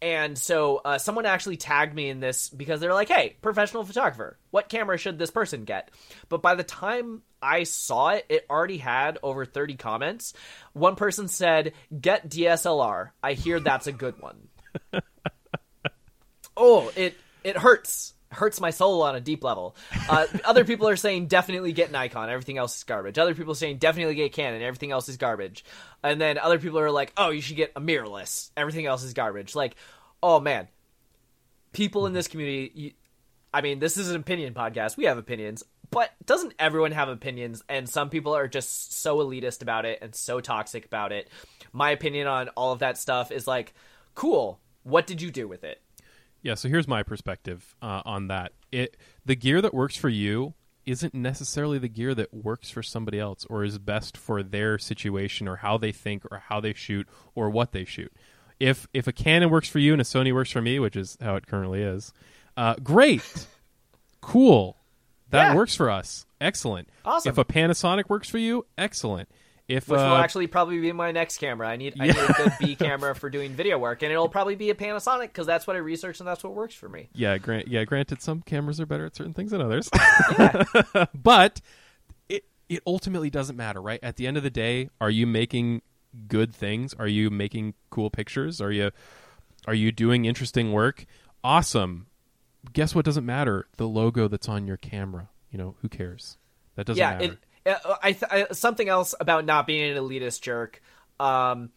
[0.01, 4.37] and so uh, someone actually tagged me in this because they're like, "Hey, professional photographer,
[4.49, 5.91] what camera should this person get?"
[6.27, 10.33] But by the time I saw it, it already had over 30 comments.
[10.73, 13.11] One person said, "Get DSLR.
[13.21, 14.47] I hear that's a good one."
[16.57, 18.13] oh, it it hurts.
[18.31, 19.75] Hurts my soul on a deep level.
[20.09, 22.29] Uh, other people are saying definitely get Nikon.
[22.29, 23.17] Everything else is garbage.
[23.17, 24.61] Other people are saying definitely get Canon.
[24.61, 25.65] Everything else is garbage.
[26.03, 28.51] And then other people are like, oh, you should get a mirrorless.
[28.55, 29.53] Everything else is garbage.
[29.53, 29.75] Like,
[30.23, 30.67] oh man,
[31.73, 32.71] people in this community.
[32.73, 32.91] You,
[33.53, 34.95] I mean, this is an opinion podcast.
[34.95, 37.63] We have opinions, but doesn't everyone have opinions?
[37.67, 41.29] And some people are just so elitist about it and so toxic about it.
[41.73, 43.73] My opinion on all of that stuff is like,
[44.15, 44.59] cool.
[44.83, 45.81] What did you do with it?
[46.43, 48.53] Yeah, so here's my perspective uh, on that.
[48.71, 50.53] It the gear that works for you
[50.85, 55.47] isn't necessarily the gear that works for somebody else or is best for their situation
[55.47, 58.11] or how they think or how they shoot or what they shoot.
[58.59, 61.17] If if a Canon works for you and a Sony works for me, which is
[61.21, 62.11] how it currently is,
[62.57, 63.47] uh, great,
[64.21, 64.77] cool,
[65.29, 65.55] that Yeah.
[65.55, 66.25] works for us.
[66.39, 66.89] Excellent.
[67.05, 67.29] Awesome.
[67.29, 69.29] If a Panasonic works for you, excellent.
[69.71, 71.69] If Which uh, will actually probably be my next camera.
[71.69, 74.55] I need I need a good B camera for doing video work, and it'll probably
[74.55, 77.07] be a Panasonic because that's what I researched and that's what works for me.
[77.13, 79.89] Yeah, grant yeah, granted some cameras are better at certain things than others.
[81.15, 81.61] but
[82.27, 83.99] it it ultimately doesn't matter, right?
[84.03, 85.83] At the end of the day, are you making
[86.27, 86.93] good things?
[86.93, 88.59] Are you making cool pictures?
[88.59, 88.91] Are you
[89.67, 91.05] are you doing interesting work?
[91.45, 92.07] Awesome.
[92.73, 93.67] Guess what doesn't matter?
[93.77, 95.29] The logo that's on your camera.
[95.49, 96.37] You know, who cares?
[96.75, 97.33] That doesn't yeah, matter.
[97.33, 100.81] it, I, th- I something else about not being an elitist jerk.
[101.19, 101.69] Um,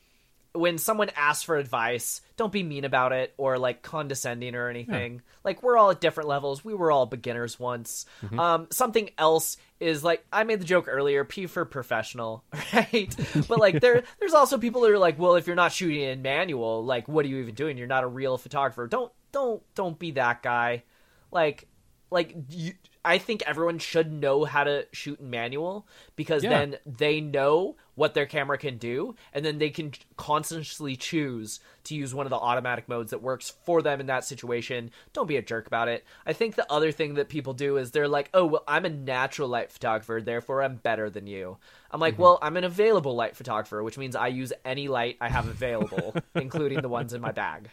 [0.55, 5.20] when someone asks for advice, don't be mean about it or like condescending or anything.
[5.43, 6.64] Like we're all at different levels.
[6.64, 8.07] We were all beginners once.
[8.22, 8.39] Mm-hmm.
[8.39, 13.14] Um, something else is like I made the joke earlier, P for professional, right?
[13.49, 16.22] but like there there's also people that are like, well, if you're not shooting in
[16.22, 17.76] manual, like what are you even doing?
[17.76, 18.87] You're not a real photographer.
[18.87, 20.85] Don't don't don't be that guy.
[21.32, 21.66] Like
[22.12, 22.74] like you,
[23.05, 25.86] I think everyone should know how to shoot in manual
[26.16, 26.50] because Yeah.
[26.50, 31.94] then they know what their camera can do and then they can constantly choose to
[31.94, 34.90] use one of the automatic modes that works for them in that situation.
[35.12, 36.05] Don't be a jerk about it.
[36.26, 38.90] I think the other thing that people do is they're like, "Oh, well, I'm a
[38.90, 41.59] natural light photographer, therefore I'm better than you."
[41.90, 42.22] I'm like, mm-hmm.
[42.22, 46.14] "Well, I'm an available light photographer, which means I use any light I have available,
[46.34, 47.68] including the ones in my bag."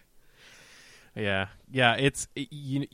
[1.15, 1.95] Yeah, yeah.
[1.95, 2.88] It's you.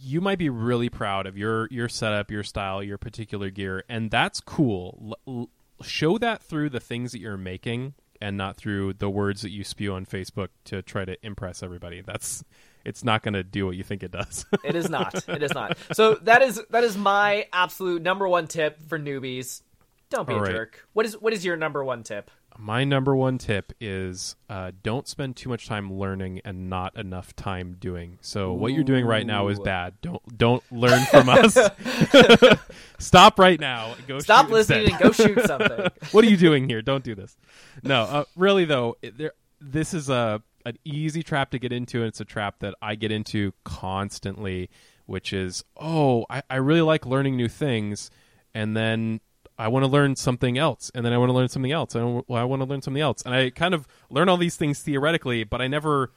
[0.00, 4.10] You might be really proud of your your setup, your style, your particular gear, and
[4.10, 5.16] that's cool.
[5.26, 5.50] L- l-
[5.82, 9.64] show that through the things that you're making, and not through the words that you
[9.64, 12.00] spew on Facebook to try to impress everybody.
[12.00, 12.42] That's
[12.84, 14.44] it's not going to do what you think it does.
[14.64, 15.28] It is not.
[15.28, 15.76] It is not.
[15.92, 19.62] So that is that is my absolute number one tip for newbies.
[20.10, 20.52] Don't be All a right.
[20.52, 20.86] jerk.
[20.92, 22.30] What is what is your number one tip?
[22.56, 27.34] My number one tip is uh, don't spend too much time learning and not enough
[27.34, 28.18] time doing.
[28.20, 29.94] So what you're doing right now is bad.
[30.00, 31.58] Don't don't learn from us.
[32.98, 33.94] Stop right now.
[34.06, 35.02] Go Stop listening instead.
[35.02, 35.88] and go shoot something.
[36.12, 36.80] what are you doing here?
[36.80, 37.36] Don't do this.
[37.82, 41.98] No, uh, really though, it, there, this is a an easy trap to get into,
[41.98, 44.70] and it's a trap that I get into constantly,
[45.06, 48.10] which is, oh, I, I really like learning new things,
[48.54, 49.20] and then
[49.58, 52.24] I want to learn something else, and then I want to learn something else, and
[52.26, 54.80] well, I want to learn something else, and I kind of learn all these things
[54.80, 56.12] theoretically, but I never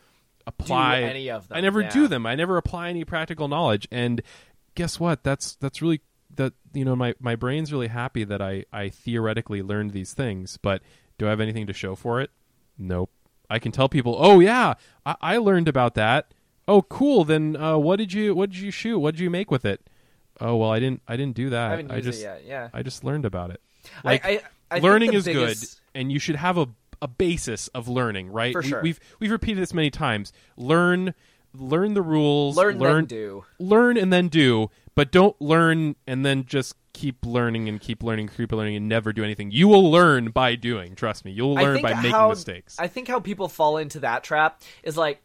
[0.48, 1.90] apply any of them, I never yeah.
[1.90, 2.26] do them.
[2.26, 4.22] I never apply any practical knowledge, and
[4.76, 5.24] guess what?
[5.24, 6.02] That's that's really
[6.36, 10.58] that you know my my brain's really happy that I I theoretically learned these things,
[10.58, 10.82] but
[11.18, 12.32] do I have anything to show for it?
[12.78, 13.12] Nope.
[13.50, 14.74] I can tell people, oh yeah,
[15.06, 16.34] I, I learned about that.
[16.68, 17.24] Oh cool.
[17.24, 19.00] Then uh, what did you what did you shoot?
[19.00, 19.90] What did you make with it?
[20.40, 21.68] Oh well, I didn't I didn't do that.
[21.68, 22.44] I haven't used just it yet.
[22.46, 23.62] Yeah, I just learned about it.
[24.04, 26.68] Like I, I think learning is biggest- good, and you should have a
[27.02, 28.54] a basis of learning, right?
[28.54, 28.82] For we, sure.
[28.82, 30.34] We've we've repeated this many times.
[30.56, 31.14] Learn
[31.56, 32.58] learn the rules.
[32.58, 33.46] Learn, learn then do.
[33.60, 38.30] learn and then do, but don't learn and then just keep learning and keep learning,
[38.36, 39.52] keep learning, and never do anything.
[39.52, 40.96] You will learn by doing.
[40.96, 42.78] Trust me, you'll learn by making mistakes.
[42.80, 45.22] I think how people fall into that trap is like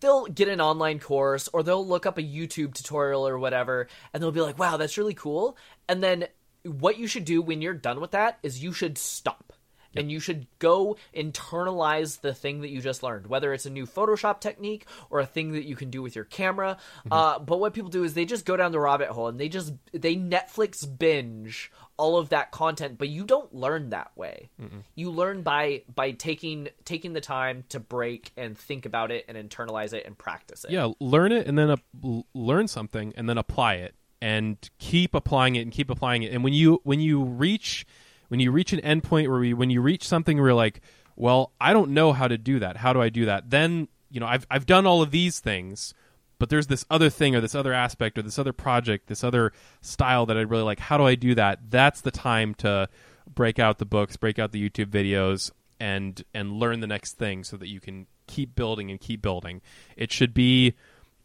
[0.00, 4.22] they'll get an online course or they'll look up a YouTube tutorial or whatever and
[4.22, 5.56] they'll be like, "Wow, that's really cool."
[5.88, 6.28] And then
[6.64, 9.49] what you should do when you're done with that is you should stop.
[9.96, 13.86] And you should go internalize the thing that you just learned, whether it's a new
[13.86, 16.76] Photoshop technique or a thing that you can do with your camera.
[17.00, 17.12] Mm-hmm.
[17.12, 19.48] Uh, but what people do is they just go down the rabbit hole and they
[19.48, 24.48] just they Netflix binge all of that content, but you don't learn that way.
[24.94, 29.36] You learn by by taking taking the time to break and think about it and
[29.36, 30.70] internalize it and practice it.
[30.70, 35.56] yeah, learn it and then uh, learn something and then apply it and keep applying
[35.56, 36.32] it and keep applying it.
[36.32, 37.86] And when you when you reach
[38.30, 40.80] when you reach an endpoint where we, when you reach something where you're like,
[41.16, 42.76] well, I don't know how to do that.
[42.76, 43.50] How do I do that?
[43.50, 45.94] Then you know I've I've done all of these things,
[46.38, 49.52] but there's this other thing or this other aspect or this other project, this other
[49.80, 50.78] style that I really like.
[50.78, 51.70] How do I do that?
[51.70, 52.88] That's the time to
[53.34, 55.50] break out the books, break out the YouTube videos,
[55.80, 59.60] and and learn the next thing so that you can keep building and keep building.
[59.96, 60.74] It should be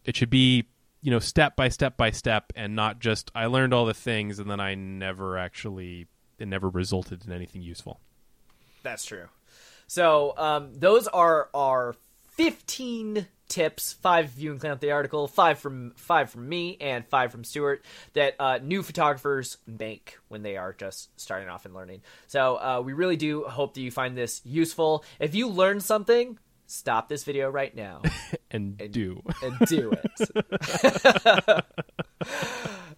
[0.06, 0.66] it should be
[1.01, 4.39] you know step by step by step and not just I learned all the things
[4.39, 6.08] and then I never actually
[6.39, 7.99] it never resulted in anything useful.
[8.83, 9.27] That's true.
[9.88, 11.95] So um, those are our
[12.31, 17.31] 15 tips five if you include the article five from five from me and five
[17.31, 22.01] from stuart that uh, new photographers make when they are just starting off and learning
[22.25, 26.39] so uh, we really do hope that you find this useful if you learn something
[26.68, 28.01] stop this video right now
[28.51, 29.22] and, and do.
[29.41, 31.66] and do it.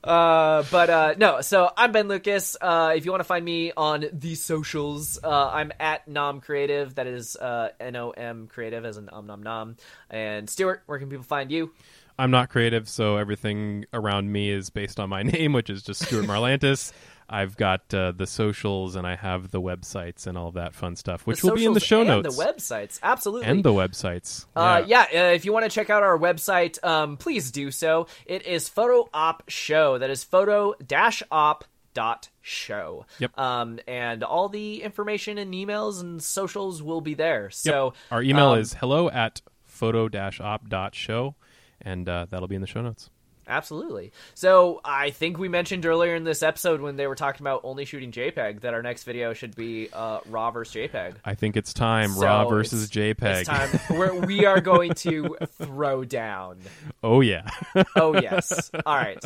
[0.04, 2.56] Uh, but uh, no so i'm ben lucas.
[2.62, 6.96] Uh, if you want to find me on the socials uh, i'm at nom creative.
[6.96, 9.76] That is uh, n-o-m creative as an um nom nom.
[10.10, 11.72] And stuart where can people find you?
[12.20, 16.04] I'm not creative, so everything around me is based on my name, which is just
[16.06, 16.92] Stuart Marlantis.
[17.30, 21.28] I've got uh, the socials and I have the websites and all that fun stuff,
[21.28, 24.46] which The will be in the show notes the websites absolutely and the websites.
[24.56, 28.08] Uh, yeah, uh, if you want to check out our website, um, please do so.
[28.26, 29.98] It is Photo Op Show.
[29.98, 33.06] That is photo dash op dot show.
[33.20, 33.38] Yep.
[33.40, 37.46] Um, and all the information and emails and socials will be there.
[37.46, 37.54] Yep.
[37.54, 41.36] So our email um, is hello at photo-op.show,
[41.82, 43.10] and uh, that'll be in the show notes.
[43.48, 44.12] Absolutely.
[44.34, 47.86] So I think we mentioned earlier in this episode when they were talking about only
[47.86, 51.16] shooting JPEG that our next video should be uh, RAW versus JPEG.
[51.24, 52.10] I think it's time.
[52.12, 53.40] So Raw versus it's- JPEG.
[53.42, 53.80] It's time.
[53.98, 56.60] We're, we are going to throw down.
[57.04, 57.48] Oh yeah.
[57.96, 58.70] Oh yes.
[58.86, 59.24] All right.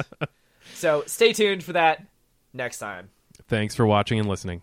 [0.76, 2.06] So stay tuned for that
[2.54, 3.10] next time.
[3.48, 4.62] Thanks for watching and listening.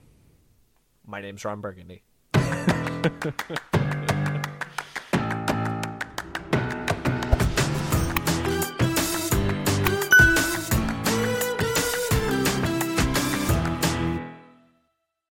[1.07, 2.03] My name's Ron Burgundy.